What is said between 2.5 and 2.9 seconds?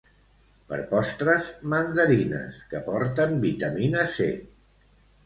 que